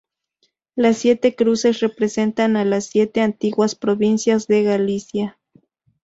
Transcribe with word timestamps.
Las 0.75 0.97
siete 0.97 1.35
cruces 1.35 1.79
representan 1.79 2.57
a 2.57 2.65
las 2.65 2.85
siete 2.85 3.21
antiguas 3.21 3.75
provincias 3.75 4.47
de 4.47 4.63
Galicia. 4.63 5.37